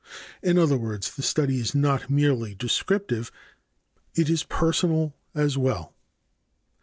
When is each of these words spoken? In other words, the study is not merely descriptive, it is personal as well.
In 0.41 0.57
other 0.57 0.79
words, 0.79 1.13
the 1.15 1.21
study 1.21 1.59
is 1.59 1.75
not 1.75 2.09
merely 2.09 2.55
descriptive, 2.55 3.31
it 4.15 4.31
is 4.31 4.41
personal 4.43 5.15
as 5.35 5.59
well. 5.59 5.93